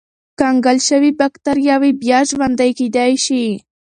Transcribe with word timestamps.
کنګل 0.39 0.77
شوې 0.87 1.11
بکتریاوې 1.19 1.91
بیا 2.01 2.19
ژوندی 2.29 2.71
کېدای 2.79 3.13
شي. 3.25 3.45